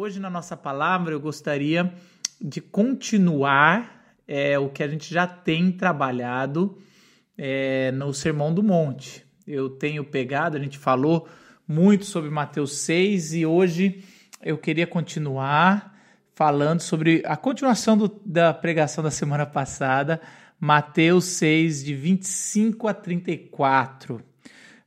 [0.00, 1.92] Hoje, na nossa palavra, eu gostaria
[2.40, 6.78] de continuar é, o que a gente já tem trabalhado
[7.36, 9.26] é, no Sermão do Monte.
[9.44, 11.28] Eu tenho pegado, a gente falou
[11.66, 14.04] muito sobre Mateus 6 e hoje
[14.40, 15.98] eu queria continuar
[16.32, 20.20] falando sobre a continuação do, da pregação da semana passada,
[20.60, 24.22] Mateus 6, de 25 a 34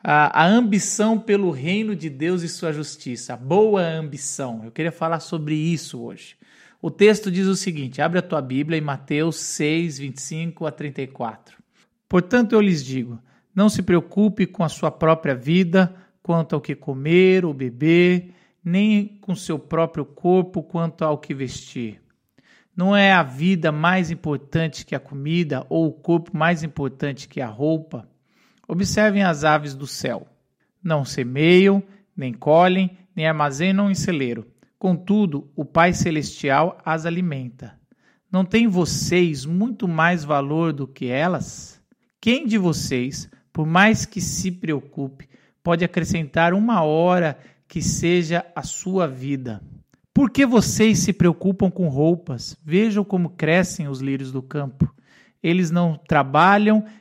[0.03, 4.61] a, a ambição pelo reino de Deus e sua justiça, a boa ambição.
[4.63, 6.35] Eu queria falar sobre isso hoje.
[6.81, 11.57] O texto diz o seguinte: abre a tua Bíblia em Mateus 6, 25 a 34.
[12.09, 13.19] Portanto, eu lhes digo:
[13.53, 18.33] não se preocupe com a sua própria vida, quanto ao que comer ou beber,
[18.63, 22.01] nem com seu próprio corpo, quanto ao que vestir.
[22.75, 27.41] Não é a vida mais importante que a comida, ou o corpo mais importante que
[27.41, 28.09] a roupa?
[28.67, 30.27] Observem as aves do céu.
[30.83, 31.83] Não semeiam,
[32.15, 34.47] nem colhem, nem armazenam em celeiro.
[34.79, 37.79] Contudo, o Pai Celestial as alimenta.
[38.31, 41.81] Não tem vocês muito mais valor do que elas?
[42.19, 45.27] Quem de vocês, por mais que se preocupe,
[45.61, 49.61] pode acrescentar uma hora que seja a sua vida?
[50.13, 52.57] Por que vocês se preocupam com roupas?
[52.63, 54.93] Vejam como crescem os lírios do campo.
[55.41, 56.85] Eles não trabalham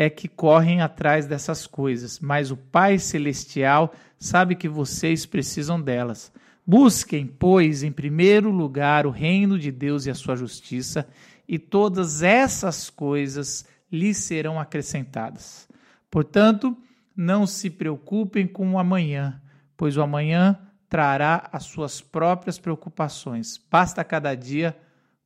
[0.00, 6.32] é que correm atrás dessas coisas, mas o Pai Celestial sabe que vocês precisam delas.
[6.64, 11.08] Busquem, pois, em primeiro lugar o reino de Deus e a sua justiça,
[11.48, 15.68] e todas essas coisas lhes serão acrescentadas.
[16.08, 16.76] Portanto,
[17.16, 19.42] não se preocupem com o amanhã,
[19.76, 23.60] pois o amanhã trará as suas próprias preocupações.
[23.68, 24.78] Basta cada dia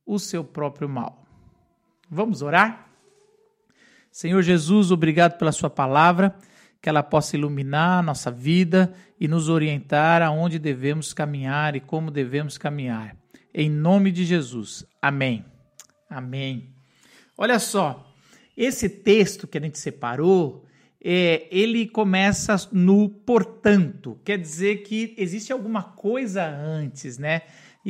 [0.03, 1.27] o seu próprio mal.
[2.09, 2.82] Vamos orar?
[4.13, 6.35] Senhor Jesus, obrigado pela Sua palavra,
[6.79, 12.11] que ela possa iluminar a nossa vida e nos orientar aonde devemos caminhar e como
[12.11, 13.17] devemos caminhar.
[13.51, 14.85] Em nome de Jesus.
[15.01, 15.43] Amém.
[16.07, 16.75] Amém.
[17.35, 18.13] Olha só,
[18.55, 20.63] esse texto que a gente separou,
[21.03, 27.41] é, ele começa no portanto, quer dizer que existe alguma coisa antes, né?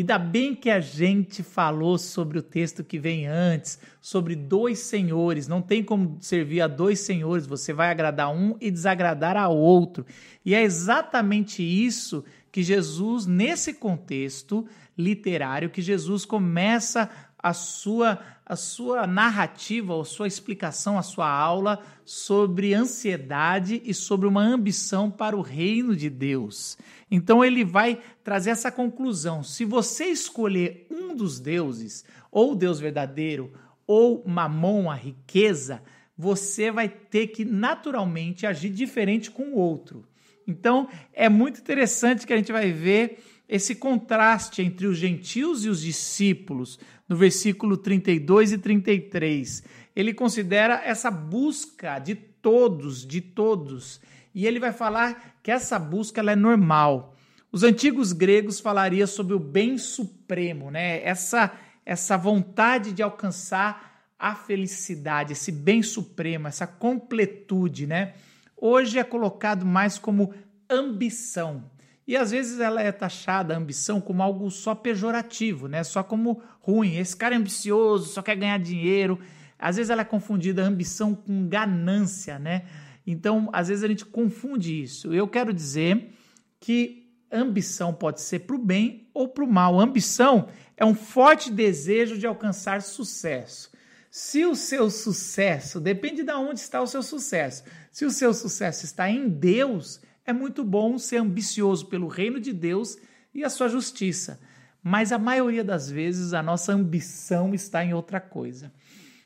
[0.02, 5.48] Dá bem que a gente falou sobre o texto que vem antes, sobre dois senhores.
[5.48, 10.04] Não tem como servir a dois senhores, você vai agradar um e desagradar a outro.
[10.44, 14.66] E é exatamente isso que Jesus, nesse contexto
[14.98, 17.10] literário, que Jesus começa
[17.44, 24.26] a sua, a sua narrativa, a sua explicação, a sua aula sobre ansiedade e sobre
[24.26, 26.78] uma ambição para o reino de Deus.
[27.12, 32.80] Então ele vai trazer essa conclusão: se você escolher um dos deuses, ou o Deus
[32.80, 33.52] verdadeiro,
[33.86, 35.84] ou Mamon, a riqueza,
[36.18, 40.06] você vai ter que naturalmente agir diferente com o outro.
[40.48, 45.70] Então é muito interessante que a gente vai ver esse contraste entre os gentios e
[45.70, 49.64] os discípulos, no versículo 32 e 33.
[49.96, 54.02] Ele considera essa busca de todos, de todos,
[54.34, 57.16] e ele vai falar que essa busca é normal.
[57.52, 61.04] Os antigos gregos falariam sobre o bem supremo, né?
[61.04, 61.52] Essa
[61.86, 68.14] essa vontade de alcançar a felicidade, esse bem supremo, essa completude, né?
[68.56, 70.34] Hoje é colocado mais como
[70.70, 71.70] ambição.
[72.08, 75.84] E às vezes ela é taxada a ambição como algo só pejorativo, né?
[75.84, 76.98] Só como ruim.
[76.98, 79.20] Esse cara é ambicioso, só quer ganhar dinheiro.
[79.58, 82.66] Às vezes ela é confundida a ambição com ganância, né?
[83.08, 85.14] Então, às vezes a gente confunde isso.
[85.14, 86.14] Eu quero dizer
[86.60, 89.80] que ambição pode ser para o bem ou para o mal.
[89.80, 90.48] Ambição
[90.78, 93.72] é um forte desejo de alcançar sucesso.
[94.12, 97.64] Se o seu sucesso, depende de onde está o seu sucesso.
[97.92, 102.54] Se o seu sucesso está em Deus, é muito bom ser ambicioso pelo reino de
[102.54, 102.98] Deus
[103.34, 104.40] e a sua justiça.
[104.82, 108.72] Mas a maioria das vezes a nossa ambição está em outra coisa.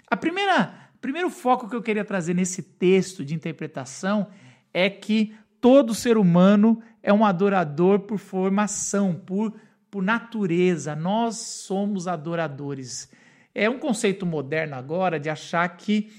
[0.09, 4.27] A primeira primeiro foco que eu queria trazer nesse texto de interpretação
[4.73, 9.53] é que todo ser humano é um adorador por formação, por,
[9.89, 10.95] por natureza.
[10.95, 13.09] Nós somos adoradores.
[13.53, 16.11] É um conceito moderno agora de achar que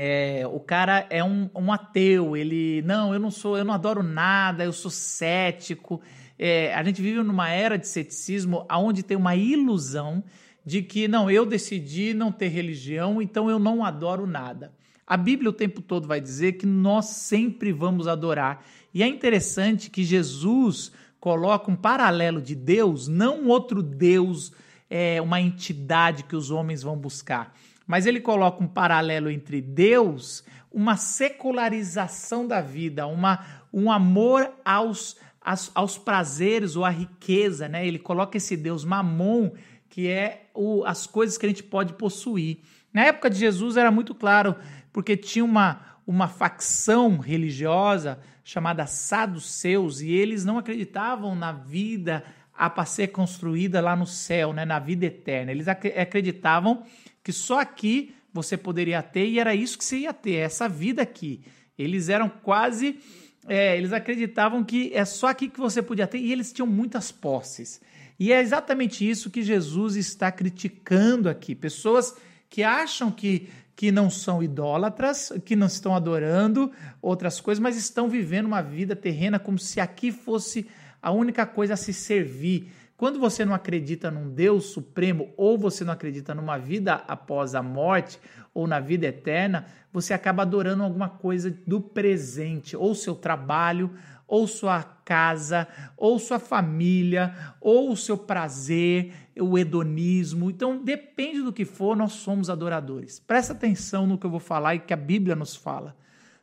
[0.00, 4.00] é, o cara é um, um, ateu, ele não, eu não sou, eu não adoro
[4.00, 6.00] nada, eu sou cético,
[6.38, 10.22] É, a gente vive numa era de ceticismo onde tem uma ilusão
[10.64, 14.72] de que, não, eu decidi não ter religião, então eu não adoro nada.
[15.04, 18.64] A Bíblia o tempo todo vai dizer que nós sempre vamos adorar.
[18.94, 24.52] E é interessante que Jesus coloca um paralelo de Deus, não outro Deus,
[24.88, 27.52] é, uma entidade que os homens vão buscar.
[27.88, 33.42] Mas ele coloca um paralelo entre Deus, uma secularização da vida, uma,
[33.72, 37.66] um amor aos, aos, aos prazeres ou à riqueza.
[37.66, 37.88] Né?
[37.88, 39.52] Ele coloca esse Deus mamon,
[39.88, 42.58] que é o, as coisas que a gente pode possuir.
[42.92, 44.54] Na época de Jesus era muito claro
[44.92, 52.22] porque tinha uma, uma facção religiosa chamada Saduceus e eles não acreditavam na vida
[52.58, 55.52] a ser construída lá no céu, né, na vida eterna.
[55.52, 56.82] Eles acreditavam
[57.22, 61.00] que só aqui você poderia ter e era isso que você ia ter, essa vida
[61.00, 61.42] aqui.
[61.78, 62.98] Eles eram quase,
[63.46, 67.12] é, eles acreditavam que é só aqui que você podia ter e eles tinham muitas
[67.12, 67.80] posses.
[68.18, 71.54] E é exatamente isso que Jesus está criticando aqui.
[71.54, 72.16] Pessoas
[72.50, 78.08] que acham que que não são idólatras, que não estão adorando outras coisas, mas estão
[78.08, 80.66] vivendo uma vida terrena como se aqui fosse
[81.00, 82.72] a única coisa a se servir.
[82.96, 87.62] Quando você não acredita num Deus supremo ou você não acredita numa vida após a
[87.62, 88.18] morte
[88.52, 93.94] ou na vida eterna, você acaba adorando alguma coisa do presente, ou seu trabalho,
[94.26, 95.66] ou sua casa,
[95.96, 100.50] ou sua família, ou o seu prazer, o hedonismo.
[100.50, 103.18] Então, depende do que for, nós somos adoradores.
[103.18, 105.96] Presta atenção no que eu vou falar e que a Bíblia nos fala.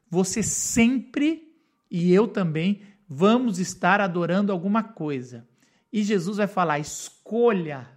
[0.09, 1.53] Você sempre,
[1.91, 5.47] e eu também, vamos estar adorando alguma coisa.
[5.91, 7.87] E Jesus vai falar: escolha,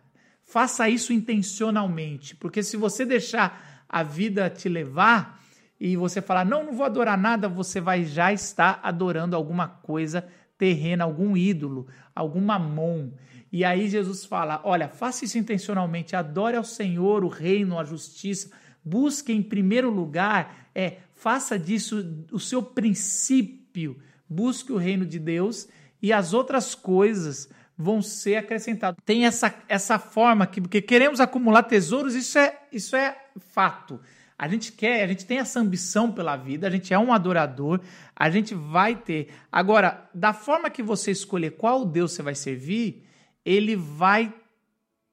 [0.43, 5.39] faça isso intencionalmente, porque se você deixar a vida te levar,
[5.81, 10.27] e você falar, não, não vou adorar nada, você vai já estar adorando alguma coisa
[10.57, 13.13] terrena, algum ídolo, algum mamon.
[13.51, 18.51] E aí Jesus fala: olha, faça isso intencionalmente, adore ao Senhor, o reino, a justiça,
[18.85, 23.97] busque em primeiro lugar, é, faça disso o seu princípio,
[24.29, 25.69] busque o reino de Deus
[26.03, 29.01] e as outras coisas vão ser acrescentadas.
[29.05, 34.01] Tem essa, essa forma que, porque queremos acumular tesouros, isso é, isso é fato.
[34.37, 37.81] A gente quer, a gente tem essa ambição pela vida, a gente é um adorador,
[38.15, 39.29] a gente vai ter.
[39.51, 43.05] Agora, da forma que você escolher qual Deus você vai servir,
[43.45, 44.33] ele vai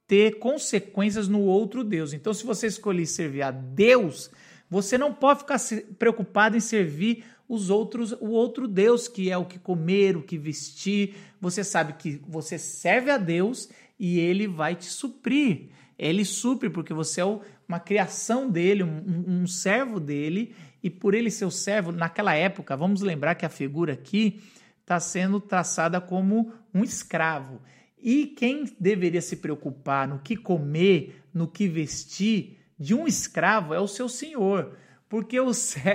[0.07, 2.13] ter consequências no outro Deus.
[2.13, 4.29] Então, se você escolher servir a Deus,
[4.69, 5.59] você não pode ficar
[5.97, 10.37] preocupado em servir os outros, o outro Deus, que é o que comer, o que
[10.37, 11.15] vestir.
[11.39, 13.69] Você sabe que você serve a Deus
[13.99, 15.69] e ele vai te suprir.
[15.97, 17.25] Ele supre porque você é
[17.67, 20.53] uma criação dele, um, um servo dele,
[20.83, 24.41] e por ele ser o servo, naquela época, vamos lembrar que a figura aqui
[24.81, 27.61] está sendo traçada como um escravo.
[28.01, 33.79] E quem deveria se preocupar no que comer, no que vestir de um escravo é
[33.79, 34.77] o seu senhor,
[35.15, 35.49] porque o,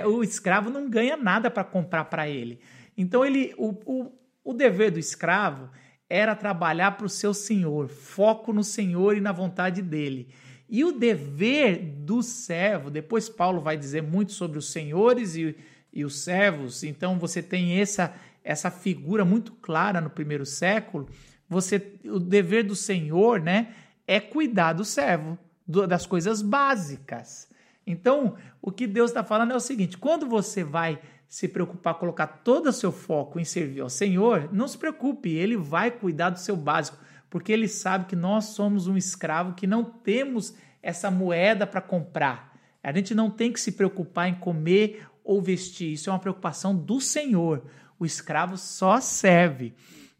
[0.07, 2.59] o escravo não ganha nada para comprar para ele.
[2.97, 4.11] Então ele, o, o,
[4.43, 5.69] o dever do escravo
[6.09, 10.29] era trabalhar para o seu Senhor, foco no Senhor e na vontade dele.
[10.67, 15.55] E o dever do servo, depois Paulo vai dizer muito sobre os senhores e,
[15.93, 21.07] e os servos, então você tem essa, essa figura muito clara no primeiro século.
[21.47, 23.67] Você, o dever do senhor né,
[24.07, 27.50] é cuidar do servo, do, das coisas básicas.
[27.85, 32.27] Então, o que Deus está falando é o seguinte: quando você vai se preocupar, colocar
[32.27, 36.39] todo o seu foco em servir ao Senhor, não se preocupe, ele vai cuidar do
[36.39, 36.97] seu básico,
[37.29, 42.51] porque ele sabe que nós somos um escravo que não temos essa moeda para comprar.
[42.83, 46.75] A gente não tem que se preocupar em comer ou vestir, isso é uma preocupação
[46.75, 47.63] do Senhor.
[47.97, 49.73] O escravo só serve.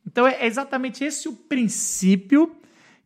[0.06, 2.56] Então é exatamente esse o princípio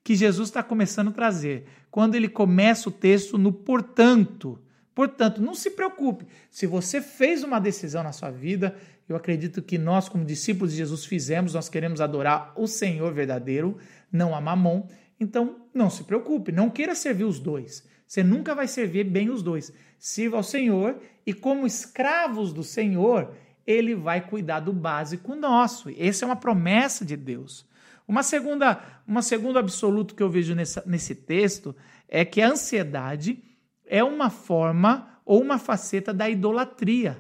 [0.05, 1.65] que Jesus está começando a trazer.
[1.91, 4.57] Quando ele começa o texto no portanto,
[4.95, 6.25] Portanto, não se preocupe.
[6.49, 8.73] Se você fez uma decisão na sua vida,
[9.09, 13.77] eu acredito que nós, como discípulos de Jesus, fizemos, nós queremos adorar o Senhor verdadeiro,
[14.09, 14.87] não a mamon.
[15.19, 17.85] Então, não se preocupe, não queira servir os dois.
[18.07, 19.73] Você nunca vai servir bem os dois.
[19.99, 23.33] Sirva ao Senhor e, como escravos do Senhor,
[23.67, 25.89] ele vai cuidar do básico nosso.
[25.97, 27.65] Essa é uma promessa de Deus.
[28.07, 31.75] Uma segunda, uma segundo absoluto que eu vejo nessa, nesse texto
[32.07, 33.43] é que a ansiedade
[33.85, 37.17] é uma forma ou uma faceta da idolatria.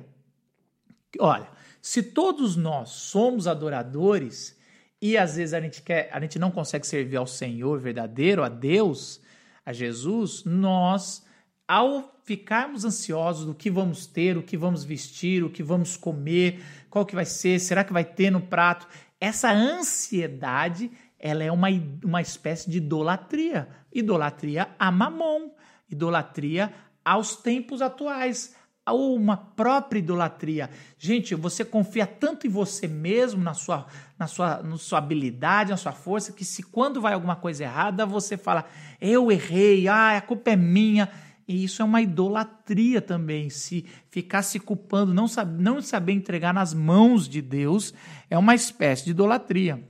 [1.19, 1.49] Olha,
[1.81, 4.57] se todos nós somos adoradores
[5.01, 8.49] e às vezes a gente quer, a gente não consegue servir ao Senhor verdadeiro, a
[8.49, 9.21] Deus,
[9.65, 11.25] a Jesus, nós
[11.67, 16.63] ao ficarmos ansiosos do que vamos ter, o que vamos vestir, o que vamos comer,
[16.89, 18.87] qual que vai ser, será que vai ter no prato,
[19.25, 21.67] essa ansiedade, ela é uma,
[22.03, 23.67] uma espécie de idolatria.
[23.93, 25.51] Idolatria a mamon,
[25.89, 28.55] idolatria aos tempos atuais,
[28.87, 30.69] ou uma própria idolatria.
[30.97, 35.77] Gente, você confia tanto em você mesmo, na sua, na sua, na sua habilidade, na
[35.77, 38.65] sua força, que se quando vai alguma coisa errada, você fala,
[39.01, 41.09] eu errei, ah, a culpa é minha.
[41.47, 43.49] E isso é uma idolatria também.
[43.49, 47.93] Se ficar se culpando, não, não saber entregar nas mãos de Deus,
[48.29, 49.83] é uma espécie de idolatria.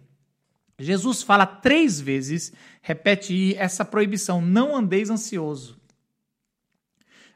[0.77, 5.79] Jesus fala três vezes, repete essa proibição: não andeis ansioso.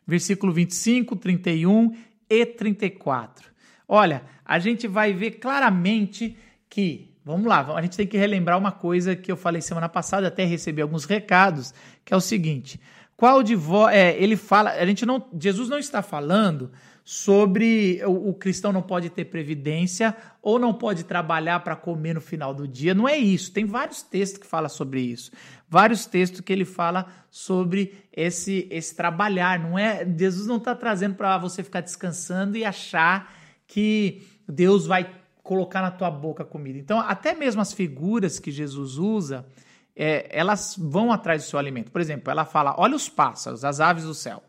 [0.05, 1.95] Versículo 25, 31
[2.29, 3.49] e 34.
[3.87, 6.37] Olha, a gente vai ver claramente
[6.69, 10.27] que, vamos lá, a gente tem que relembrar uma coisa que eu falei semana passada,
[10.27, 11.73] até recebi alguns recados,
[12.03, 12.79] que é o seguinte:
[13.19, 13.93] qual de vós.
[13.93, 14.69] É, ele fala.
[14.71, 15.27] A gente não.
[15.37, 16.71] Jesus não está falando
[17.03, 22.21] sobre o, o cristão não pode ter previdência ou não pode trabalhar para comer no
[22.21, 22.93] final do dia.
[22.93, 23.51] Não é isso.
[23.51, 25.31] Tem vários textos que falam sobre isso.
[25.67, 29.59] Vários textos que ele fala sobre esse, esse trabalhar.
[29.59, 33.35] Não é Jesus não está trazendo para você ficar descansando e achar
[33.67, 35.11] que Deus vai
[35.43, 36.79] colocar na tua boca comida.
[36.79, 39.45] Então, até mesmo as figuras que Jesus usa,
[40.01, 41.91] é, elas vão atrás do seu alimento.
[41.91, 44.41] Por exemplo, ela fala: olha os pássaros, as aves do céu.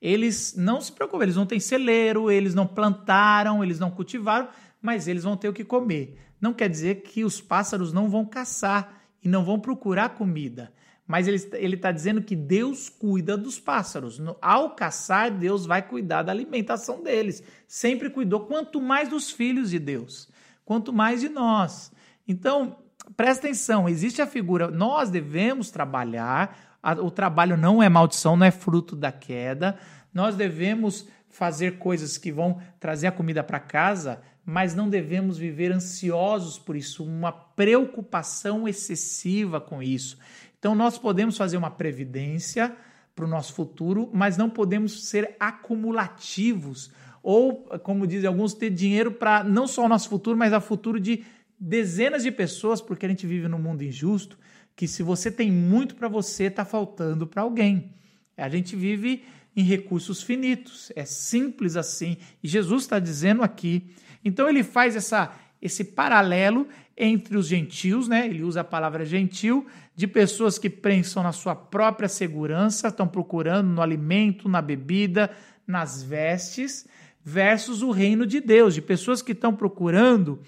[0.00, 4.48] Eles não se preocupam, eles não têm celeiro, eles não plantaram, eles não cultivaram,
[4.80, 6.18] mas eles vão ter o que comer.
[6.38, 10.72] Não quer dizer que os pássaros não vão caçar e não vão procurar comida.
[11.06, 14.18] Mas ele está dizendo que Deus cuida dos pássaros.
[14.18, 17.42] No, ao caçar, Deus vai cuidar da alimentação deles.
[17.66, 20.28] Sempre cuidou, quanto mais dos filhos de Deus,
[20.64, 21.90] quanto mais de nós.
[22.28, 22.78] Então,
[23.16, 28.46] presta atenção, existe a figura, nós devemos trabalhar, a, o trabalho não é maldição, não
[28.46, 29.78] é fruto da queda,
[30.12, 35.72] nós devemos fazer coisas que vão trazer a comida para casa, mas não devemos viver
[35.72, 40.18] ansiosos por isso, uma preocupação excessiva com isso.
[40.58, 42.74] Então, nós podemos fazer uma previdência
[43.14, 46.90] para o nosso futuro, mas não podemos ser acumulativos
[47.22, 50.98] ou, como dizem alguns, ter dinheiro para não só o nosso futuro, mas o futuro
[50.98, 51.24] de
[51.60, 54.38] dezenas de pessoas, porque a gente vive num mundo injusto,
[54.74, 57.92] que se você tem muito para você, está faltando para alguém.
[58.34, 59.24] A gente vive
[59.54, 62.16] em recursos finitos, é simples assim.
[62.42, 63.94] E Jesus está dizendo aqui.
[64.24, 68.26] Então ele faz essa, esse paralelo entre os gentios, né?
[68.26, 73.68] Ele usa a palavra gentil, de pessoas que pensam na sua própria segurança, estão procurando
[73.68, 75.30] no alimento, na bebida,
[75.66, 76.86] nas vestes,
[77.22, 80.40] versus o reino de Deus, de pessoas que estão procurando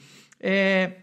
[0.43, 1.02] é,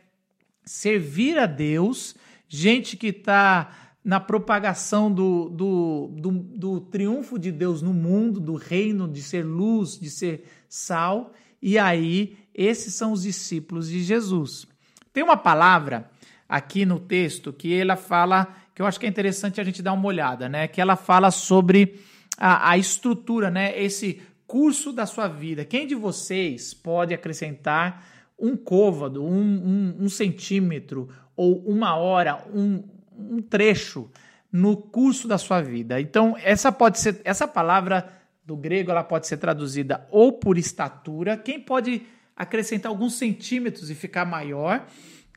[0.69, 2.15] servir a Deus,
[2.47, 8.53] gente que está na propagação do, do, do, do, triunfo de Deus no mundo, do
[8.53, 11.33] reino, de ser luz, de ser sal.
[11.59, 14.67] E aí, esses são os discípulos de Jesus.
[15.11, 16.07] Tem uma palavra
[16.47, 19.93] aqui no texto que ela fala, que eu acho que é interessante a gente dar
[19.93, 20.67] uma olhada, né?
[20.67, 21.99] Que ela fala sobre
[22.38, 23.75] a, a estrutura, né?
[23.81, 25.65] Esse curso da sua vida.
[25.65, 32.84] Quem de vocês pode acrescentar um côvado, um, um, um centímetro ou uma hora, um,
[33.17, 34.10] um trecho
[34.51, 36.00] no curso da sua vida.
[36.01, 38.08] Então, essa pode ser essa palavra
[38.46, 41.38] do grego, ela pode ser traduzida ou por estatura.
[41.38, 42.01] Quem pode
[42.36, 44.88] acrescentar alguns centímetros e ficar maior?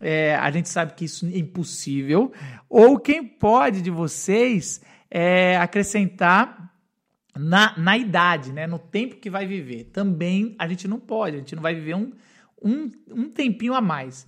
[0.00, 2.32] É, a gente sabe que isso é impossível.
[2.68, 4.80] Ou quem pode de vocês
[5.10, 6.72] é, acrescentar
[7.36, 9.84] na, na idade, né, no tempo que vai viver.
[9.84, 12.12] Também a gente não pode, a gente não vai viver um,
[12.64, 14.26] um, um tempinho a mais.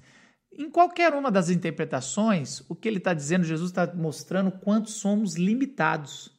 [0.52, 5.36] Em qualquer uma das interpretações, o que ele está dizendo, Jesus está mostrando quanto somos
[5.36, 6.30] limitados.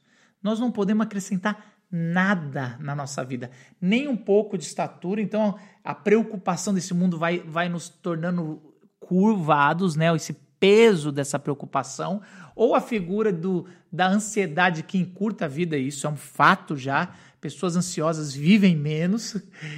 [0.41, 5.21] Nós não podemos acrescentar nada na nossa vida, nem um pouco de estatura.
[5.21, 8.61] Então, a preocupação desse mundo vai, vai nos tornando
[8.99, 10.13] curvados, né?
[10.15, 12.21] Esse peso dessa preocupação,
[12.55, 17.13] ou a figura do, da ansiedade que encurta a vida, isso é um fato já
[17.45, 19.37] pessoas ansiosas vivem menos.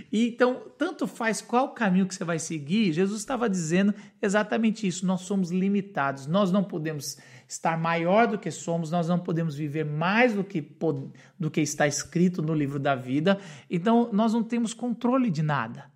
[0.09, 5.05] E então, tanto faz qual caminho que você vai seguir, Jesus estava dizendo exatamente isso.
[5.05, 9.83] Nós somos limitados, nós não podemos estar maior do que somos, nós não podemos viver
[9.83, 10.65] mais do que,
[11.37, 13.37] do que está escrito no livro da vida.
[13.69, 15.91] Então, nós não temos controle de nada.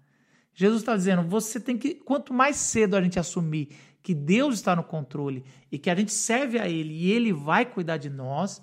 [0.54, 3.70] Jesus está dizendo: você tem que, quanto mais cedo a gente assumir
[4.02, 7.66] que Deus está no controle e que a gente serve a Ele e Ele vai
[7.66, 8.62] cuidar de nós,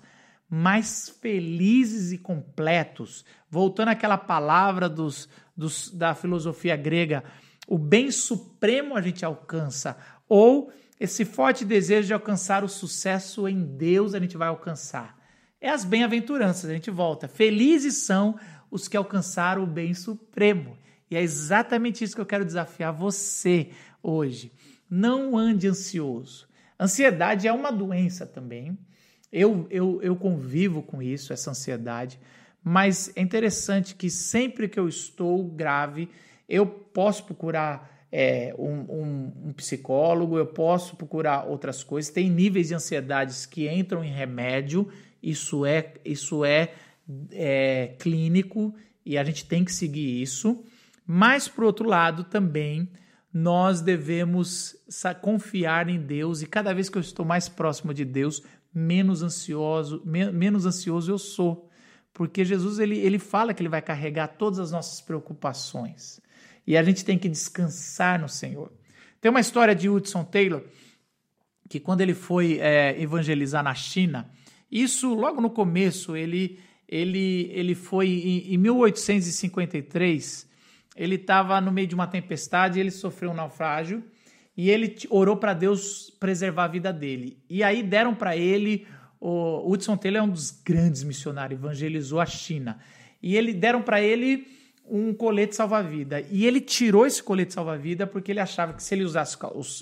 [0.49, 3.23] mais felizes e completos.
[3.49, 7.23] Voltando àquela palavra dos, dos, da filosofia grega,
[7.67, 13.63] o bem supremo a gente alcança, ou esse forte desejo de alcançar o sucesso em
[13.63, 15.17] Deus a gente vai alcançar.
[15.61, 17.27] É as bem-aventuranças, a gente volta.
[17.27, 18.37] Felizes são
[18.71, 20.77] os que alcançaram o bem supremo.
[21.09, 24.51] E é exatamente isso que eu quero desafiar você hoje.
[24.89, 26.47] Não ande ansioso.
[26.79, 28.77] Ansiedade é uma doença também.
[29.31, 32.19] Eu, eu, eu convivo com isso, essa ansiedade.
[32.63, 36.09] Mas é interessante que sempre que eu estou grave,
[36.47, 42.11] eu posso procurar é, um, um, um, psicólogo, eu posso procurar outras coisas.
[42.11, 44.89] Tem níveis de ansiedades que entram em remédio,
[45.21, 46.73] isso é, isso é,
[47.31, 48.73] é clínico
[49.05, 50.63] e a gente tem que seguir isso.
[51.05, 52.89] Mas, por outro lado, também
[53.33, 54.75] nós devemos
[55.21, 58.41] confiar em Deus e cada vez que eu estou mais próximo de Deus,
[58.73, 61.69] menos ansioso, me, menos ansioso eu sou.
[62.13, 66.19] Porque Jesus ele, ele fala que ele vai carregar todas as nossas preocupações.
[66.65, 68.71] E a gente tem que descansar no Senhor.
[69.21, 70.63] Tem uma história de Hudson Taylor,
[71.69, 74.29] que quando ele foi é, evangelizar na China,
[74.71, 80.48] isso logo no começo, ele, ele, ele foi em, em 1853,
[80.99, 84.03] ele estava no meio de uma tempestade, ele sofreu um naufrágio
[84.57, 87.37] e ele orou para Deus preservar a vida dele.
[87.49, 88.85] E aí deram para ele,
[89.17, 92.77] o Hudson Taylor é um dos grandes missionários, evangelizou a China.
[93.23, 94.45] E ele deram para ele
[94.85, 96.19] um colete salva-vida.
[96.29, 99.37] E ele tirou esse colete salva-vida porque ele achava que se ele usasse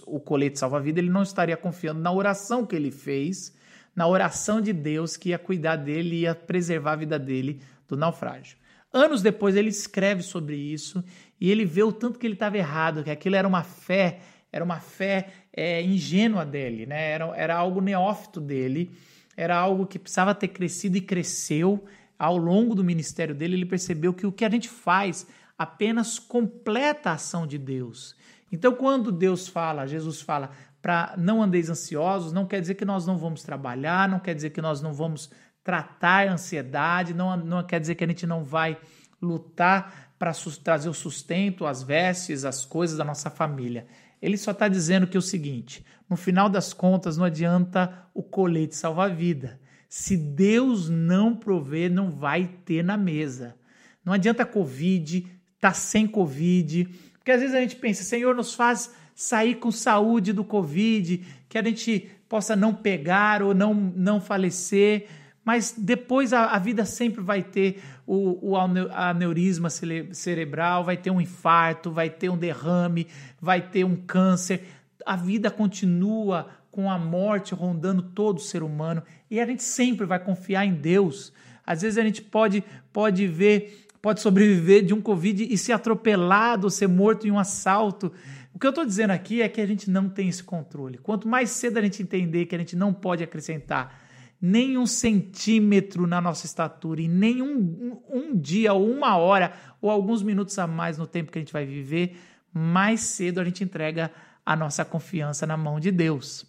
[0.05, 3.55] o colete salva-vida, ele não estaria confiando na oração que ele fez,
[3.95, 7.97] na oração de Deus que ia cuidar dele e ia preservar a vida dele do
[7.97, 8.55] naufrágio.
[8.91, 11.03] Anos depois ele escreve sobre isso
[11.39, 14.19] e ele vê o tanto que ele estava errado, que aquilo era uma fé,
[14.51, 17.11] era uma fé é, ingênua dele, né?
[17.11, 18.91] era, era algo neófito dele,
[19.35, 21.83] era algo que precisava ter crescido e cresceu,
[22.17, 25.27] ao longo do ministério dele, ele percebeu que o que a gente faz
[25.57, 28.15] apenas completa a ação de Deus.
[28.51, 30.51] Então, quando Deus fala, Jesus fala,
[30.81, 34.51] para não andeis ansiosos, não quer dizer que nós não vamos trabalhar, não quer dizer
[34.51, 35.29] que nós não vamos
[35.67, 38.77] tratar a ansiedade, não, não quer dizer que a gente não vai
[39.21, 40.31] lutar para
[40.63, 43.85] trazer o sustento, as vestes, as coisas da nossa família.
[44.21, 48.23] Ele só está dizendo que é o seguinte: no final das contas, não adianta o
[48.23, 49.59] colete salva-vida.
[49.89, 53.57] Se Deus não prover, não vai ter na mesa.
[54.05, 55.27] Não adianta Covid,
[55.59, 60.31] tá sem Covid, porque às vezes a gente pensa, Senhor, nos faz sair com saúde
[60.31, 65.09] do Covid, que a gente possa não pegar ou não, não falecer,
[65.47, 71.21] mas depois a, a vida sempre vai ter o, o aneurisma cerebral, vai ter um
[71.21, 73.07] infarto, vai ter um derrame,
[73.39, 74.67] vai ter um câncer.
[75.05, 80.19] A vida continua com a morte rondando todo ser humano e a gente sempre vai
[80.19, 81.31] confiar em Deus.
[81.65, 86.69] Às vezes a gente pode, pode ver, pode sobreviver de um Covid e ser atropelado,
[86.69, 88.11] ser morto em um assalto.
[88.53, 90.97] O que eu estou dizendo aqui é que a gente não tem esse controle.
[90.97, 94.06] Quanto mais cedo a gente entender que a gente não pode acrescentar
[94.41, 99.53] nem um centímetro na nossa estatura e nem um, um, um dia ou uma hora
[99.81, 102.17] ou alguns minutos a mais no tempo que a gente vai viver,
[102.53, 104.11] mais cedo a gente entrega
[104.45, 106.45] a nossa confiança na mão de Deus.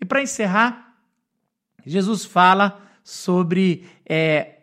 [0.00, 0.96] E para encerrar,
[1.84, 4.60] Jesus fala sobre é,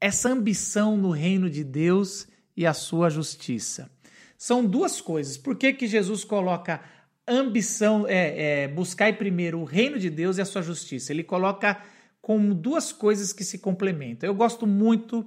[0.00, 3.90] essa ambição no reino de Deus e a sua justiça.
[4.36, 5.38] São duas coisas.
[5.38, 6.82] Por que, que Jesus coloca
[7.26, 11.12] ambição, é, é, buscar primeiro o reino de Deus e a sua justiça?
[11.12, 11.80] Ele coloca
[12.20, 14.28] como duas coisas que se complementam.
[14.28, 15.26] Eu gosto muito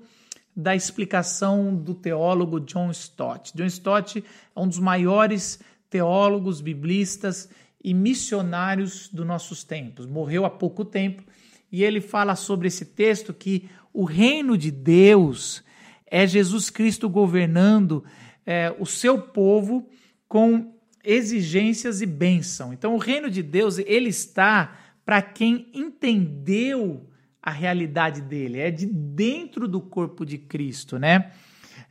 [0.55, 3.51] da explicação do teólogo John Stott.
[3.55, 4.23] John Stott
[4.55, 7.49] é um dos maiores teólogos biblistas
[7.83, 10.05] e missionários dos nossos tempos.
[10.05, 11.23] Morreu há pouco tempo
[11.71, 15.63] e ele fala sobre esse texto que o reino de Deus
[16.05, 18.03] é Jesus Cristo governando
[18.45, 19.89] é, o seu povo
[20.27, 20.74] com
[21.05, 22.73] exigências e bênção.
[22.73, 27.07] Então, o reino de Deus ele está para quem entendeu
[27.41, 31.31] a realidade dele, é de dentro do corpo de Cristo, né?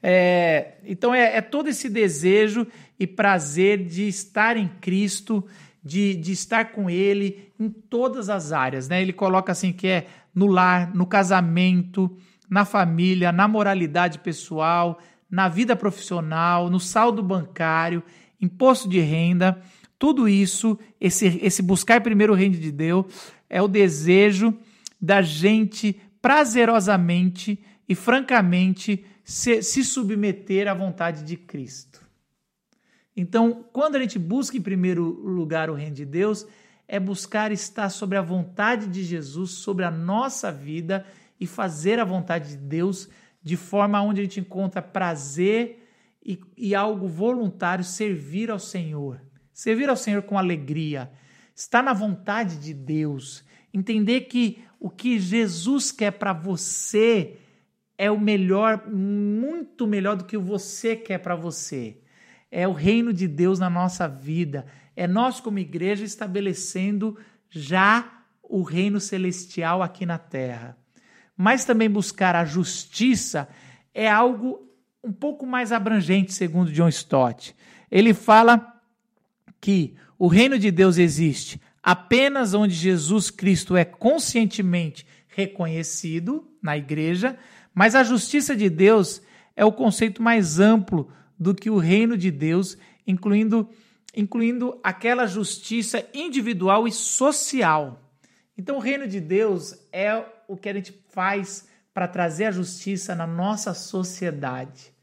[0.02, 2.66] É, então é, é, todo esse desejo
[2.98, 5.46] e prazer de estar em Cristo,
[5.82, 9.00] de, de estar com ele em todas as áreas, né?
[9.00, 12.14] Ele coloca assim que é no lar, no casamento,
[12.50, 14.98] na família, na moralidade pessoal,
[15.30, 18.02] na vida profissional, no saldo bancário,
[18.44, 19.60] imposto de renda,
[19.98, 23.06] tudo isso, esse, esse buscar primeiro o reino de Deus,
[23.48, 24.56] é o desejo
[25.00, 32.00] da gente prazerosamente e francamente se, se submeter à vontade de Cristo.
[33.16, 36.46] Então, quando a gente busca em primeiro lugar o reino de Deus,
[36.88, 41.06] é buscar estar sobre a vontade de Jesus, sobre a nossa vida
[41.38, 43.08] e fazer a vontade de Deus
[43.42, 45.83] de forma onde a gente encontra prazer
[46.24, 49.20] e, e algo voluntário, servir ao Senhor.
[49.52, 51.10] Servir ao Senhor com alegria,
[51.54, 57.36] estar na vontade de Deus, entender que o que Jesus quer para você
[57.96, 61.98] é o melhor, muito melhor do que você quer para você
[62.54, 64.64] é o reino de Deus na nossa vida,
[64.96, 67.18] É nós, como igreja, estabelecendo
[67.50, 70.78] já o reino celestial aqui na terra.
[71.36, 73.48] Mas também buscar a justiça
[73.92, 74.63] é algo
[75.04, 77.54] um pouco mais abrangente, segundo John Stott.
[77.90, 78.80] Ele fala
[79.60, 87.38] que o reino de Deus existe apenas onde Jesus Cristo é conscientemente reconhecido na igreja,
[87.74, 89.20] mas a justiça de Deus
[89.54, 93.68] é o conceito mais amplo do que o reino de Deus, incluindo,
[94.16, 98.00] incluindo aquela justiça individual e social.
[98.56, 103.14] Então, o reino de Deus é o que a gente faz para trazer a justiça
[103.14, 104.93] na nossa sociedade.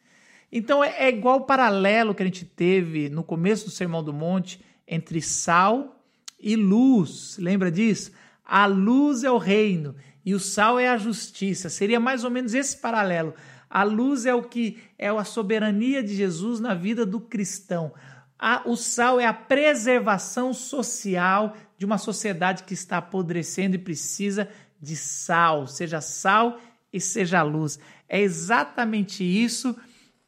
[0.51, 4.11] Então, é, é igual o paralelo que a gente teve no começo do Sermão do
[4.11, 6.03] Monte entre sal
[6.39, 7.37] e luz.
[7.39, 8.11] Lembra disso?
[8.43, 11.69] A luz é o reino e o sal é a justiça.
[11.69, 13.33] Seria mais ou menos esse paralelo.
[13.69, 17.93] A luz é o que é a soberania de Jesus na vida do cristão.
[18.37, 24.49] A, o sal é a preservação social de uma sociedade que está apodrecendo e precisa
[24.81, 26.59] de sal, seja sal
[26.91, 27.79] e seja luz.
[28.09, 29.75] É exatamente isso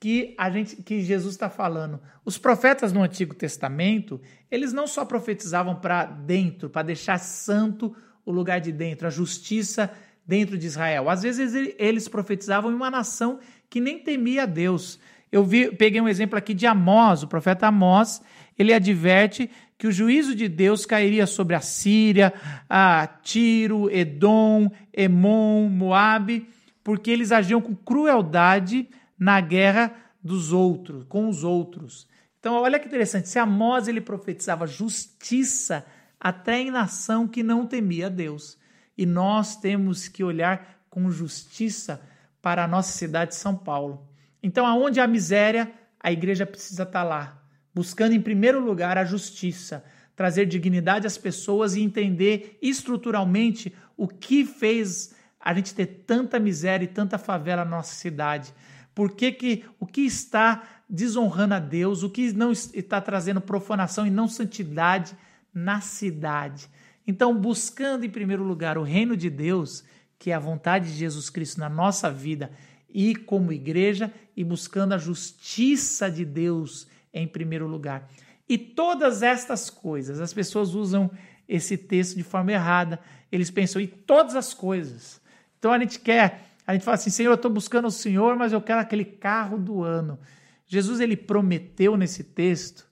[0.04, 1.98] que a gente que Jesus está falando.
[2.26, 4.20] Os profetas no Antigo Testamento,
[4.52, 9.89] eles não só profetizavam para dentro, para deixar santo o lugar de dentro, a justiça
[10.28, 11.10] dentro de Israel.
[11.10, 13.39] Às vezes eles profetizavam em uma nação
[13.70, 15.00] que nem temia a Deus.
[15.32, 18.22] Eu vi, peguei um exemplo aqui de Amós, o profeta Amós,
[18.60, 22.34] ele adverte que o juízo de Deus cairia sobre a Síria,
[22.70, 26.46] a Tiro, Edom, Emon, Moabe,
[26.84, 28.86] porque eles agiam com crueldade
[29.17, 32.08] na guerra dos outros, com os outros.
[32.39, 35.86] Então, olha que interessante, se Amós ele profetizava justiça
[36.19, 38.58] até em nação que não temia Deus.
[38.97, 42.02] E nós temos que olhar com justiça
[42.41, 44.08] para a nossa cidade de São Paulo.
[44.41, 47.41] Então, aonde há miséria, a igreja precisa estar lá,
[47.73, 49.84] buscando em primeiro lugar a justiça,
[50.15, 56.86] trazer dignidade às pessoas e entender estruturalmente o que fez a gente ter tanta miséria
[56.86, 58.54] e tanta favela na nossa cidade.
[58.93, 64.06] Por que, que o que está desonrando a Deus, o que não está trazendo profanação
[64.06, 65.17] e não santidade
[65.53, 66.69] na cidade.
[67.06, 69.84] Então, buscando em primeiro lugar o reino de Deus,
[70.17, 72.51] que é a vontade de Jesus Cristo na nossa vida
[72.89, 78.08] e como igreja, e buscando a justiça de Deus em primeiro lugar.
[78.47, 81.10] E todas estas coisas, as pessoas usam
[81.47, 82.99] esse texto de forma errada.
[83.32, 85.19] Eles pensam em todas as coisas.
[85.58, 88.54] Então a gente quer, a gente fala assim: Senhor, eu estou buscando o Senhor, mas
[88.54, 90.19] eu quero aquele carro do ano.
[90.65, 92.88] Jesus ele prometeu nesse texto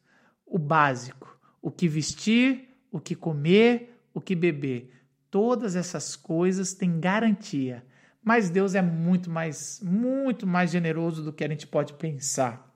[0.45, 4.91] o básico: o que vestir, o que comer, o que beber.
[5.29, 7.85] Todas essas coisas têm garantia.
[8.23, 12.71] Mas Deus é muito mais, muito mais generoso do que a gente pode pensar.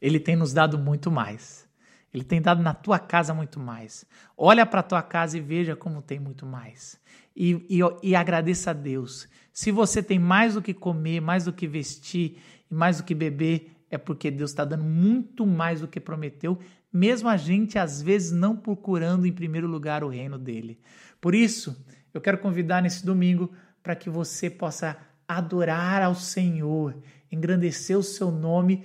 [0.00, 1.68] Ele tem nos dado muito mais.
[2.12, 4.04] Ele tem dado na tua casa muito mais.
[4.36, 7.00] Olha para a tua casa e veja como tem muito mais.
[7.34, 9.28] E, e, e agradeça a Deus.
[9.52, 12.38] Se você tem mais do que comer, mais do que vestir
[12.70, 16.58] e mais do que beber, é porque Deus está dando muito mais do que prometeu,
[16.92, 20.78] mesmo a gente às vezes não procurando em primeiro lugar o reino dele.
[21.20, 23.50] Por isso, eu quero convidar nesse domingo
[23.82, 24.96] para que você possa
[25.26, 26.94] adorar ao Senhor,
[27.30, 28.84] engrandecer o seu nome,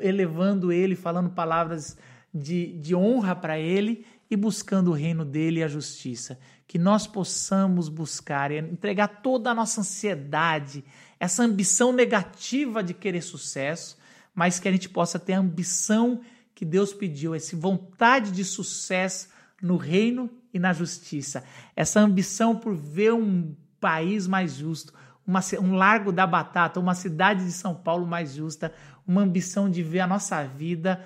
[0.00, 1.96] elevando ele, falando palavras
[2.36, 6.38] de, de honra para ele e buscando o reino dele e a justiça.
[6.66, 10.84] Que nós possamos buscar e entregar toda a nossa ansiedade,
[11.18, 13.96] essa ambição negativa de querer sucesso,
[14.34, 16.20] mas que a gente possa ter a ambição
[16.54, 19.28] que Deus pediu, essa vontade de sucesso
[19.62, 21.44] no reino e na justiça,
[21.74, 24.92] essa ambição por ver um país mais justo,
[25.26, 28.72] uma, um largo da batata, uma cidade de São Paulo mais justa,
[29.06, 31.04] uma ambição de ver a nossa vida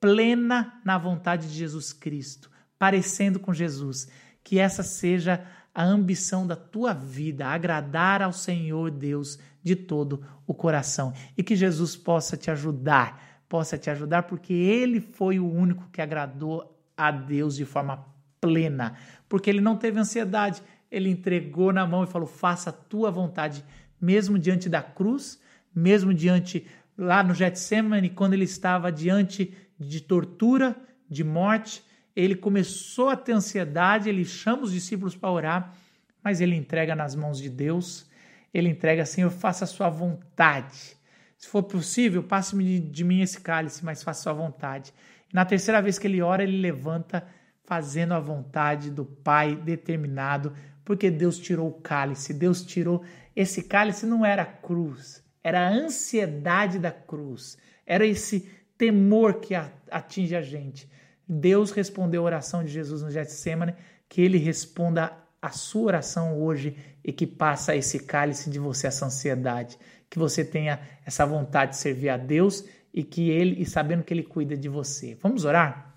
[0.00, 4.08] plena na vontade de Jesus Cristo, parecendo com Jesus.
[4.42, 10.54] Que essa seja a ambição da tua vida, agradar ao Senhor Deus de todo o
[10.54, 15.88] coração e que Jesus possa te ajudar possa te ajudar, porque ele foi o único
[15.90, 18.04] que agradou a Deus de forma
[18.40, 18.94] plena,
[19.28, 23.64] porque ele não teve ansiedade, ele entregou na mão e falou: faça a tua vontade,
[24.00, 25.40] mesmo diante da cruz,
[25.74, 30.76] mesmo diante lá no Getsemane, quando ele estava diante de tortura,
[31.08, 31.82] de morte,
[32.14, 35.74] ele começou a ter ansiedade, ele chama os discípulos para orar,
[36.22, 38.10] mas ele entrega nas mãos de Deus,
[38.52, 40.96] ele entrega, Senhor, faça a sua vontade.
[41.36, 44.92] Se for possível, passe-me de mim esse cálice, mas faça sua vontade.
[45.32, 47.24] na terceira vez que ele ora, ele levanta
[47.64, 53.04] fazendo a vontade do Pai determinado, porque Deus tirou o cálice, Deus tirou.
[53.36, 59.54] Esse cálice não era a cruz, era a ansiedade da cruz, era esse temor que
[59.90, 60.88] atinge a gente.
[61.28, 63.74] Deus respondeu a oração de Jesus no Getsemane,
[64.08, 65.12] que ele responda
[65.42, 70.44] a sua oração hoje e que passa esse cálice de você, essa ansiedade, que você
[70.44, 72.64] tenha essa vontade de servir a Deus
[72.94, 75.14] e que ele e sabendo que ele cuida de você.
[75.20, 75.94] Vamos orar?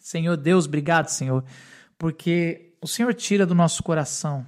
[0.00, 1.44] Senhor Deus, obrigado, Senhor,
[1.96, 4.46] porque o Senhor tira do nosso coração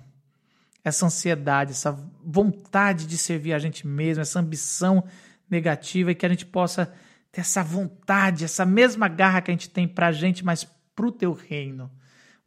[0.83, 1.93] essa ansiedade, essa
[2.25, 5.05] vontade de servir a gente mesmo, essa ambição
[5.49, 6.93] negativa e que a gente possa
[7.33, 10.65] ter essa vontade, essa mesma garra que a gente tem para a gente, mas
[10.95, 11.91] para o teu reino,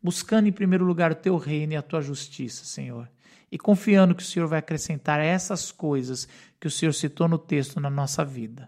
[0.02, 3.10] buscando em primeiro lugar o teu reino e a tua justiça, Senhor.
[3.52, 6.28] E confiando que o Senhor vai acrescentar essas coisas
[6.60, 8.68] que o Senhor citou no texto na nossa vida.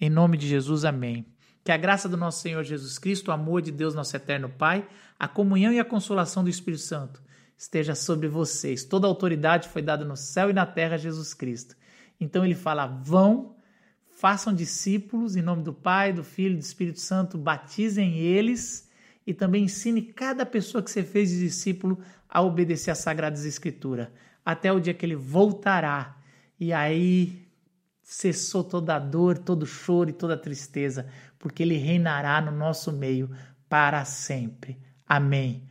[0.00, 1.26] Em nome de Jesus, amém.
[1.62, 4.86] Que a graça do nosso Senhor Jesus Cristo, o amor de Deus, nosso eterno Pai,
[5.18, 7.22] a comunhão e a consolação do Espírito Santo
[7.56, 8.84] esteja sobre vocês.
[8.84, 11.76] Toda autoridade foi dada no céu e na terra a Jesus Cristo.
[12.20, 13.54] Então ele fala: vão,
[14.22, 18.88] façam discípulos em nome do Pai, do Filho e do Espírito Santo, batizem eles
[19.26, 24.06] e também ensine cada pessoa que você fez de discípulo a obedecer às Sagradas Escrituras,
[24.44, 26.16] até o dia que ele voltará.
[26.60, 27.48] E aí
[28.00, 33.28] cessou toda a dor, todo choro e toda tristeza, porque ele reinará no nosso meio
[33.68, 34.78] para sempre.
[35.04, 35.68] Amém.